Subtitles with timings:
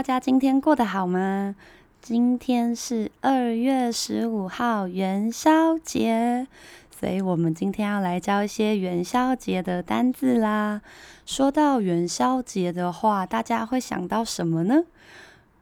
[0.00, 1.54] 大家今天过得好吗？
[2.00, 6.46] 今天是二月十五号元宵节，
[6.90, 10.80] 所以我们今天要来教一些元宵节的单字啦。
[11.26, 14.84] 说到元宵节的话，大家会想到什么呢？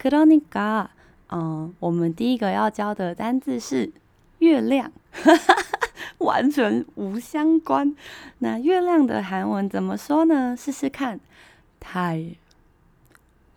[0.00, 0.86] 그러니까，
[1.31, 3.91] 嗯我们第一个要教的单字是
[4.39, 4.91] 月亮
[6.19, 7.95] 完全无相关。
[8.39, 10.55] 那月亮的韩文怎么说呢？
[10.57, 11.19] 试试看
[11.79, 12.35] 太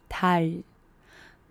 [0.09, 0.53] 太。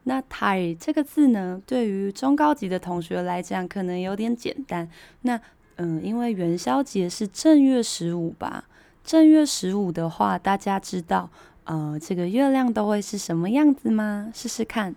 [0.04, 4.90] 那太这个字呢对于中高级的同学来讲可能有点简单。
[5.24, 5.40] 那
[5.76, 8.64] 嗯因为元宵节是正月十五吧
[9.04, 11.30] 正月十五的话大家知道
[11.66, 14.32] 呃这个月亮都会是什么样子吗？
[14.34, 14.96] 试试看。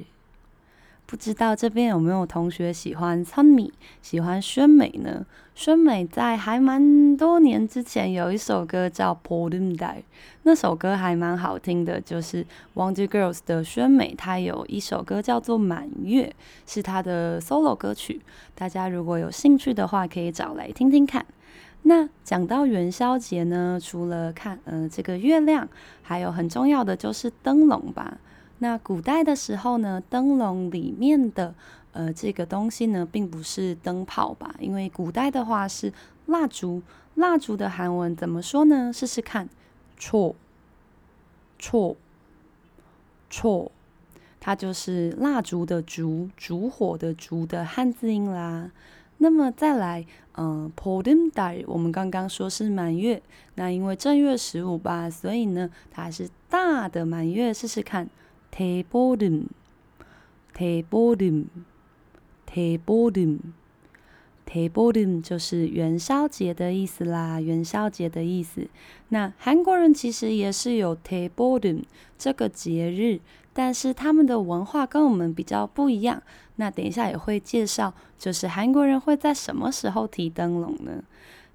[1.07, 5.27] 不知道这边有没有同学喜欢村米，喜欢宣美呢？
[5.55, 9.87] 宣美在还蛮多年之前有一首歌叫《보름달》，
[10.43, 16.27] 那首歌还蛮好听的，就是 Wonder Girls 的宣美，她有一首歌叫做《满月》，
[16.73, 18.21] 是她的 solo 歌曲。
[18.55, 21.25] 大家如果有兴趣的话，可以找来听听看。
[21.84, 25.68] 那讲到元宵节呢，除了看呃这个月亮，
[26.04, 28.18] 还有很重要的就是灯笼吧。
[28.60, 31.56] 那古代的时候呢，灯笼里面的
[31.94, 34.54] 呃这个东西呢，并不是灯泡吧？
[34.60, 35.94] 因为古代的话是
[36.26, 36.82] 蜡烛，
[37.16, 38.92] 蜡烛的韩文怎么说呢？
[38.92, 39.48] 试试看，
[39.98, 40.36] 错，
[41.58, 41.96] 错，
[43.30, 43.72] 错，
[44.42, 48.70] 它就是蜡烛的烛，烛火的烛的汉字音啦。
[49.20, 50.06] 那么再来
[50.38, 53.22] 嗯，podium day，我们刚刚说是满月
[53.56, 58.10] 那因为正月十五吧所以呢它是大的满月试试看
[58.52, 59.44] table table
[60.56, 61.46] table table
[62.48, 63.40] table table
[64.49, 68.69] 대보름就是元宵节的意思啦，元宵节的意思。
[69.09, 71.83] 那韩国人其实也是有대보름
[72.19, 73.21] 这个节日，
[73.53, 76.23] 但是他们的文化跟我们比较不一样。
[76.57, 81.03] 那等一下也会介绍，就是韩国人会在什么时候提灯笼呢？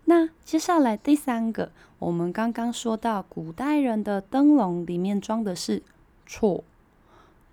[0.06, 5.84] 那接下来第三个，我们刚刚说到古代人的灯笼里面装的是
[6.26, 6.64] 错。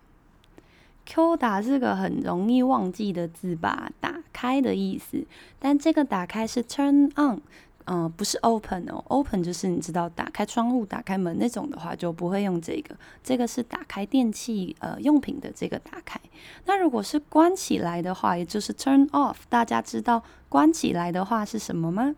[1.06, 3.92] 켜다是个很容易忘记的字吧？
[4.00, 5.26] 打开的意思，
[5.58, 7.42] 但这个打开是 turn on。
[7.86, 12.96] 嗯，不是 open 哦，open 就是你知道打开窗户、打开门那种的话，就不会用这个。
[13.24, 16.22] 这个是打开电器呃用品的这个打开。
[16.66, 19.38] 那如果是关起来的话，也就是 turn off。
[19.50, 22.16] 大家知道关起来的话是什么吗？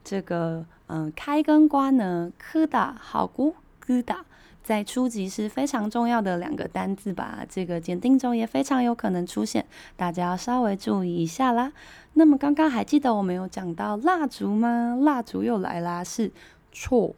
[0.02, 4.24] 这个嗯，开跟关呢，크다好过끄다。
[4.63, 9.65] 在初级是非常重要的两个单字吧，这个检定中也非常有可能出现，
[9.97, 11.73] 大家要稍微注意一下啦。
[12.13, 14.97] 那么刚刚还记得我们有讲到蜡烛吗？
[15.01, 16.31] 蜡烛又来啦，是
[16.71, 17.15] 错。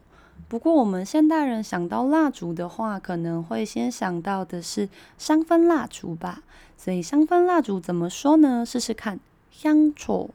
[0.48, 4.88] 不过我们现代人想到蜡烛的话，可能会先想到的是
[5.18, 6.42] 香氛蜡烛吧。
[6.76, 8.64] 所以香氛蜡烛怎么说呢？
[8.64, 9.20] 试试看，
[9.50, 10.30] 香戳，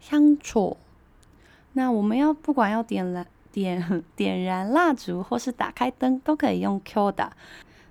[0.00, 0.76] 香戳。
[1.72, 3.26] 那我们要不管要点燃。
[3.54, 7.32] 点 点燃蜡烛或是打开灯都可以用 Q 的。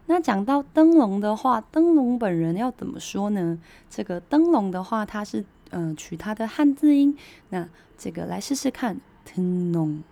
[0.08, 3.58] 那讲到灯笼的话，灯笼本人要怎么说呢？
[3.90, 5.40] 这个灯笼的话，它是
[5.72, 7.18] 嗯、呃、取它的汉字音。
[7.50, 10.04] 那这个来试试看，灯笼，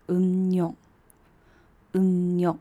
[0.06, 0.75] 嗯哟，
[1.93, 2.56] 嗯哟。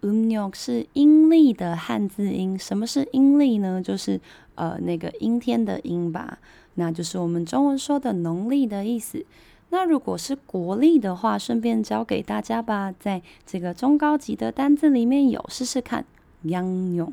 [0.00, 3.80] um n o 是阴历的汉字音，什么是阴历呢？
[3.80, 4.20] 就是
[4.54, 6.38] 呃那个阴天的阴吧，
[6.74, 9.24] 那就是我们中文说的农历的意思。
[9.70, 16.04] 那如果是国历的话，顺便教给大家吧，在这个中高级的单字里面有试试看，
[16.42, 17.12] 阳牛，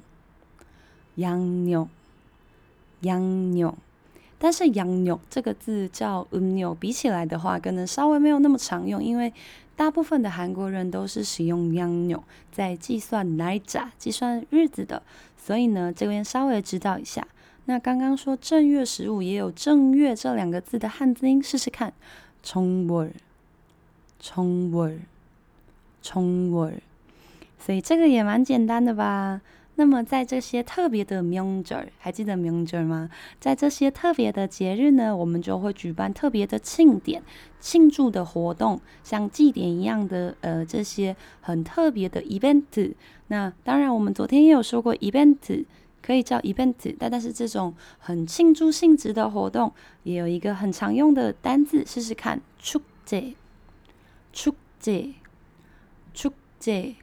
[1.15, 1.87] 阳牛，
[3.01, 3.73] 阳牛。
[4.40, 9.32] 但是阳牛这个字叫음력，比起来的话，可能稍微没有那么常用，因为。
[9.76, 15.02] 大部分的韩国人都是使用阳牛在计算날짜、计算日子的，
[15.36, 17.28] 所以呢，这边稍微知道一下。
[17.66, 21.92] 那刚刚说正月十五也有正月这两个字的汉字音，试试看，
[22.42, 23.10] 정 월，
[24.18, 25.00] 정 월，
[26.02, 26.78] 정 월。
[27.58, 29.42] 所以这个也蛮简单的吧。
[29.78, 33.10] 那么在这些特别的명절，还记得명절吗？
[33.38, 37.22] 在这些特别的节日呢，我们就会举办特别的庆典、
[37.60, 42.94] 庆祝的活动，像祭典一样的呃这些很特别的 event。
[43.26, 45.66] 那当然，我们昨天也有说过 event
[46.00, 49.70] 可以叫 event，但但是这种很庆祝性质的活动，
[50.04, 53.34] 也有一个很常用的单字，试试看，축 제，
[54.32, 55.12] 축 제，
[56.14, 56.94] 축 제，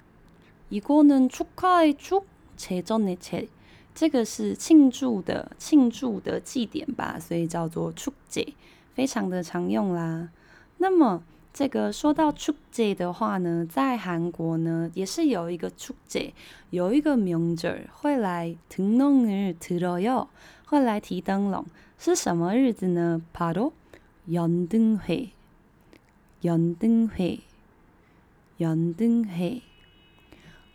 [0.72, 2.24] 이거는축하의 축。
[2.58, 3.48] 节中的节，
[3.96, 8.54] 这个是庆祝的庆祝的祭典吧，所以叫做축제，
[8.94, 10.30] 非常的常用啦。
[10.78, 16.32] 那么这个说到축제的话呢，在韩国呢也是有一个축제，
[16.72, 20.28] 有一个명절会来灯笼을들어요，
[20.66, 21.66] 会来提灯笼，
[22.00, 23.22] 是什么日子呢？
[23.36, 25.30] 바로연등 회，
[26.42, 27.40] 연등 회，
[28.58, 29.62] 연등 회。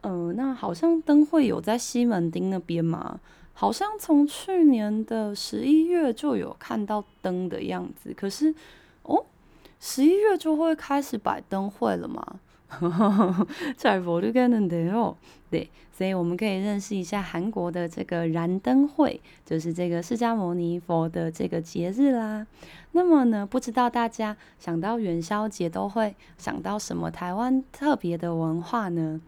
[0.01, 3.19] 嗯、呃，那好像灯会有在西门町那边嘛，
[3.53, 8.55] 好像从去年的十一月就有看到灯的样子，可是
[9.03, 9.25] 哦，
[9.81, 12.39] 十一月就会开始摆灯会了吗？
[13.77, 15.15] 잘모르겠는데요。
[15.49, 22.45] 对，所以我们可以认识一下韩国的这个燃灯会，就是这个释迦牟尼佛的这个节日啦。
[22.91, 29.21] 那么呢，不知道大家想到元宵节都会想到什么台湾特别的文化呢？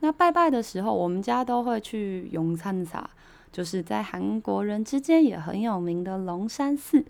[0.00, 2.98] 那拜拜的时候，我们家都会去龙山寺，
[3.50, 7.04] 就是在韩国人之间也很有名的龙山寺。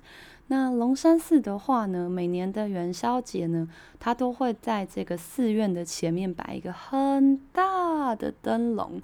[0.49, 9.03] 那龙山寺的话呢，每年的元宵节呢，它都会在这个寺院的前面摆一个很大的灯笼，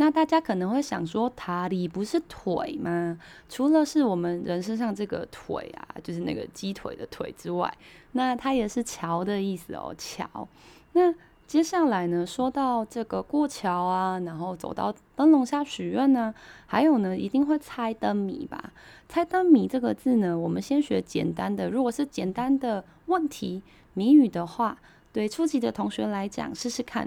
[0.00, 3.18] 那大家可能会想说，塔里不是腿吗？
[3.50, 7.70] 除了是我们人身上这个腿啊，就是那个鸡腿的腿之外，
[8.12, 10.48] 那它也是桥的意思哦，桥。
[10.94, 11.14] 那
[11.46, 18.72] 接下来呢，说到这个过桥啊，然后走到灯笼下许愿呢，还有呢，一定会猜灯谜吧？
[19.06, 21.68] 猜灯谜这个字呢，我们先学简单的。
[21.68, 24.78] 如果是简单的问题谜语的话，
[25.12, 27.06] 对初级的同学来讲，试试看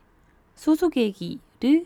[0.54, 1.86] 苏苏给给对